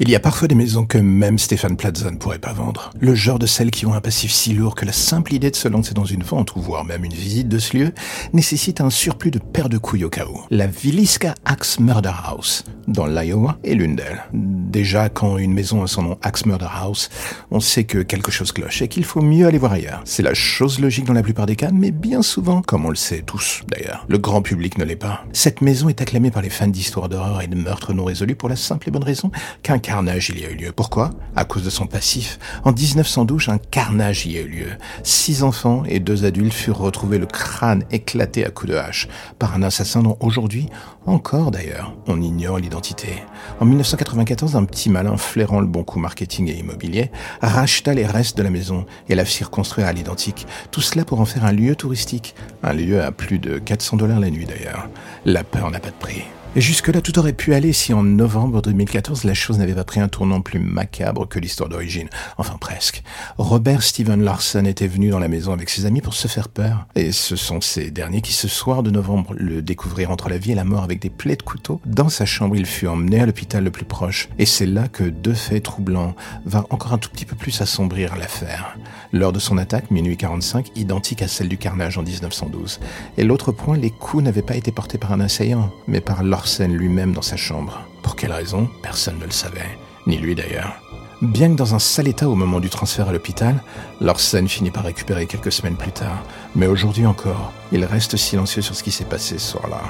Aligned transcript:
Il 0.00 0.08
y 0.08 0.14
a 0.14 0.20
parfois 0.20 0.46
des 0.46 0.54
maisons 0.54 0.86
que 0.86 0.96
même 0.96 1.38
Stéphane 1.38 1.76
Plaza 1.76 2.08
ne 2.08 2.18
pourrait 2.18 2.38
pas 2.38 2.52
vendre. 2.52 2.92
Le 3.00 3.16
genre 3.16 3.40
de 3.40 3.46
celles 3.46 3.72
qui 3.72 3.84
ont 3.84 3.94
un 3.94 4.00
passif 4.00 4.30
si 4.30 4.54
lourd 4.54 4.76
que 4.76 4.84
la 4.84 4.92
simple 4.92 5.34
idée 5.34 5.50
de 5.50 5.56
se 5.56 5.66
lancer 5.66 5.92
dans 5.92 6.04
une 6.04 6.22
vente 6.22 6.54
ou 6.54 6.60
voire 6.60 6.84
même 6.84 7.04
une 7.04 7.12
visite 7.12 7.48
de 7.48 7.58
ce 7.58 7.76
lieu 7.76 7.92
nécessite 8.32 8.80
un 8.80 8.90
surplus 8.90 9.32
de 9.32 9.40
paires 9.40 9.68
de 9.68 9.76
couilles 9.76 10.04
au 10.04 10.08
cas 10.08 10.26
où. 10.26 10.40
La 10.50 10.68
Villisca 10.68 11.34
Axe 11.44 11.80
Murder 11.80 12.12
House, 12.26 12.62
dans 12.86 13.06
l'Iowa, 13.06 13.58
est 13.64 13.74
l'une 13.74 13.96
d'elles. 13.96 14.22
Déjà, 14.32 15.08
quand 15.08 15.36
une 15.36 15.52
maison 15.52 15.82
a 15.82 15.88
son 15.88 16.02
nom 16.02 16.18
Axe 16.22 16.46
Murder 16.46 16.68
House, 16.72 17.10
on 17.50 17.58
sait 17.58 17.82
que 17.82 17.98
quelque 17.98 18.30
chose 18.30 18.52
cloche 18.52 18.82
et 18.82 18.86
qu'il 18.86 19.04
faut 19.04 19.20
mieux 19.20 19.48
aller 19.48 19.58
voir 19.58 19.72
ailleurs. 19.72 20.02
C'est 20.04 20.22
la 20.22 20.34
chose 20.34 20.78
logique 20.78 21.06
dans 21.06 21.12
la 21.12 21.24
plupart 21.24 21.46
des 21.46 21.56
cas, 21.56 21.70
mais 21.72 21.90
bien 21.90 22.22
souvent, 22.22 22.62
comme 22.62 22.86
on 22.86 22.90
le 22.90 22.94
sait 22.94 23.22
tous 23.26 23.62
d'ailleurs, 23.66 24.06
le 24.08 24.18
grand 24.18 24.42
public 24.42 24.78
ne 24.78 24.84
l'est 24.84 24.94
pas. 24.94 25.24
Cette 25.32 25.60
maison 25.60 25.88
est 25.88 26.00
acclamée 26.00 26.30
par 26.30 26.42
les 26.42 26.50
fans 26.50 26.68
d'histoires 26.68 27.08
d'horreur 27.08 27.42
et 27.42 27.48
de 27.48 27.56
meurtres 27.56 27.92
non 27.94 28.04
résolus 28.04 28.36
pour 28.36 28.48
la 28.48 28.54
simple 28.54 28.88
et 28.88 28.92
bonne 28.92 29.02
raison 29.02 29.32
qu'un 29.64 29.80
carnage 29.88 30.28
il 30.28 30.38
y 30.38 30.44
a 30.44 30.50
eu 30.50 30.54
lieu. 30.54 30.70
Pourquoi? 30.70 31.12
À 31.34 31.46
cause 31.46 31.64
de 31.64 31.70
son 31.70 31.86
passif. 31.86 32.38
En 32.62 32.72
1912, 32.72 33.48
un 33.48 33.56
carnage 33.56 34.26
y 34.26 34.36
a 34.36 34.42
eu 34.42 34.46
lieu. 34.48 34.68
Six 35.02 35.42
enfants 35.42 35.82
et 35.86 35.98
deux 35.98 36.26
adultes 36.26 36.52
furent 36.52 36.76
retrouvés 36.76 37.16
le 37.16 37.24
crâne 37.24 37.84
éclaté 37.90 38.44
à 38.44 38.50
coups 38.50 38.72
de 38.72 38.76
hache 38.76 39.08
par 39.38 39.54
un 39.54 39.62
assassin 39.62 40.02
dont 40.02 40.18
aujourd'hui, 40.20 40.68
encore 41.06 41.50
d'ailleurs, 41.50 41.96
on 42.06 42.20
ignore 42.20 42.58
l'identité. 42.58 43.22
En 43.60 43.64
1994, 43.64 44.56
un 44.56 44.64
petit 44.66 44.90
malin 44.90 45.16
flairant 45.16 45.60
le 45.60 45.66
bon 45.66 45.84
coup 45.84 45.98
marketing 45.98 46.50
et 46.50 46.58
immobilier 46.58 47.10
racheta 47.40 47.94
les 47.94 48.04
restes 48.04 48.36
de 48.36 48.42
la 48.42 48.50
maison 48.50 48.84
et 49.08 49.14
la 49.14 49.24
fit 49.24 49.44
reconstruire 49.44 49.86
à 49.86 49.94
l'identique. 49.94 50.46
Tout 50.70 50.82
cela 50.82 51.06
pour 51.06 51.18
en 51.18 51.24
faire 51.24 51.46
un 51.46 51.52
lieu 51.52 51.74
touristique. 51.74 52.34
Un 52.62 52.74
lieu 52.74 53.02
à 53.02 53.10
plus 53.10 53.38
de 53.38 53.56
400 53.56 53.96
dollars 53.96 54.20
la 54.20 54.28
nuit 54.28 54.44
d'ailleurs. 54.44 54.90
La 55.24 55.44
peur 55.44 55.70
n'a 55.70 55.80
pas 55.80 55.88
de 55.88 55.94
prix. 55.98 56.24
Et 56.56 56.60
jusque-là, 56.60 57.00
tout 57.00 57.18
aurait 57.18 57.34
pu 57.34 57.54
aller 57.54 57.72
si 57.72 57.92
en 57.92 58.02
novembre 58.02 58.62
2014, 58.62 59.24
la 59.24 59.34
chose 59.34 59.58
n'avait 59.58 59.74
pas 59.78 59.84
pris 59.84 60.00
un 60.00 60.08
tournant 60.08 60.40
plus 60.40 60.58
macabre 60.58 61.28
que 61.28 61.38
l'histoire 61.38 61.68
d'origine. 61.68 62.08
Enfin, 62.36 62.56
presque. 62.60 63.04
Robert 63.36 63.84
Steven 63.84 64.24
Larson 64.24 64.64
était 64.64 64.88
venu 64.88 65.10
dans 65.10 65.20
la 65.20 65.28
maison 65.28 65.52
avec 65.52 65.70
ses 65.70 65.86
amis 65.86 66.00
pour 66.00 66.14
se 66.14 66.26
faire 66.26 66.48
peur. 66.48 66.88
Et 66.96 67.12
ce 67.12 67.36
sont 67.36 67.60
ces 67.60 67.92
derniers 67.92 68.20
qui, 68.20 68.32
ce 68.32 68.48
soir 68.48 68.82
de 68.82 68.90
novembre, 68.90 69.34
le 69.36 69.62
découvrirent 69.62 70.10
entre 70.10 70.30
la 70.30 70.38
vie 70.38 70.50
et 70.50 70.56
la 70.56 70.64
mort 70.64 70.82
avec 70.82 71.00
des 71.00 71.10
plaies 71.10 71.36
de 71.36 71.44
couteau. 71.44 71.80
Dans 71.86 72.08
sa 72.08 72.26
chambre, 72.26 72.56
il 72.56 72.66
fut 72.66 72.88
emmené 72.88 73.20
à 73.20 73.26
l'hôpital 73.26 73.62
le 73.62 73.70
plus 73.70 73.84
proche. 73.84 74.28
Et 74.40 74.46
c'est 74.46 74.66
là 74.66 74.88
que 74.88 75.04
deux 75.04 75.34
faits 75.34 75.62
troublants 75.62 76.16
vinrent 76.44 76.66
encore 76.70 76.92
un 76.92 76.98
tout 76.98 77.10
petit 77.10 77.24
peu 77.24 77.36
plus 77.36 77.60
assombrir 77.60 78.16
l'affaire. 78.16 78.76
Lors 79.12 79.32
de 79.32 79.38
son 79.38 79.58
attaque, 79.58 79.92
minuit 79.92 80.16
45, 80.16 80.72
identique 80.74 81.22
à 81.22 81.28
celle 81.28 81.48
du 81.48 81.56
carnage 81.56 81.98
en 81.98 82.02
1912. 82.02 82.80
Et 83.16 83.22
l'autre 83.22 83.52
point, 83.52 83.76
les 83.76 83.90
coups 83.90 84.24
n'avaient 84.24 84.42
pas 84.42 84.56
été 84.56 84.72
portés 84.72 84.98
par 84.98 85.12
un 85.12 85.20
assaillant, 85.20 85.70
mais 85.86 86.00
par 86.00 86.24
Lorsen 86.24 86.74
lui-même 86.74 87.12
dans 87.12 87.22
sa 87.22 87.36
chambre. 87.36 87.86
Quelle 88.18 88.32
raison 88.32 88.68
Personne 88.82 89.20
ne 89.20 89.26
le 89.26 89.30
savait, 89.30 89.78
ni 90.08 90.18
lui 90.18 90.34
d'ailleurs. 90.34 90.74
Bien 91.22 91.50
que 91.50 91.54
dans 91.54 91.76
un 91.76 91.78
sale 91.78 92.08
état 92.08 92.28
au 92.28 92.34
moment 92.34 92.58
du 92.58 92.68
transfert 92.68 93.08
à 93.08 93.12
l'hôpital, 93.12 93.62
Lorsen 94.00 94.48
finit 94.48 94.72
par 94.72 94.82
récupérer 94.82 95.26
quelques 95.26 95.52
semaines 95.52 95.76
plus 95.76 95.92
tard. 95.92 96.24
Mais 96.56 96.66
aujourd'hui 96.66 97.06
encore, 97.06 97.52
il 97.70 97.84
reste 97.84 98.16
silencieux 98.16 98.62
sur 98.62 98.74
ce 98.74 98.82
qui 98.82 98.90
s'est 98.90 99.04
passé 99.04 99.38
ce 99.38 99.52
soir-là. 99.52 99.82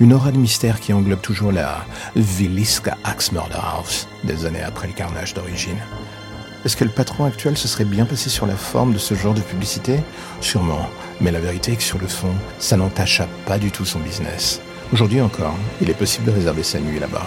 Une 0.00 0.12
aura 0.12 0.32
de 0.32 0.38
mystère 0.38 0.80
qui 0.80 0.92
englobe 0.92 1.20
toujours 1.20 1.52
la 1.52 1.84
Villisca 2.16 2.98
Axe 3.04 3.30
Murder 3.30 3.60
House, 3.62 4.08
des 4.24 4.44
années 4.44 4.62
après 4.62 4.88
le 4.88 4.94
carnage 4.94 5.34
d'origine. 5.34 5.78
Est-ce 6.64 6.76
que 6.76 6.84
le 6.84 6.90
patron 6.90 7.26
actuel 7.26 7.56
se 7.56 7.68
serait 7.68 7.84
bien 7.84 8.06
passé 8.06 8.28
sur 8.28 8.46
la 8.46 8.56
forme 8.56 8.92
de 8.92 8.98
ce 8.98 9.14
genre 9.14 9.34
de 9.34 9.40
publicité? 9.40 10.00
Sûrement, 10.40 10.90
mais 11.20 11.30
la 11.30 11.38
vérité 11.38 11.72
est 11.72 11.76
que 11.76 11.82
sur 11.84 11.98
le 11.98 12.08
fond, 12.08 12.34
ça 12.58 12.76
n'entacha 12.76 13.28
pas 13.46 13.58
du 13.58 13.70
tout 13.70 13.84
son 13.84 14.00
business. 14.00 14.60
Aujourd'hui 14.92 15.20
encore, 15.20 15.54
il 15.80 15.88
est 15.90 15.94
possible 15.94 16.26
de 16.26 16.32
réserver 16.32 16.64
sa 16.64 16.80
nuit 16.80 16.98
là-bas. 16.98 17.26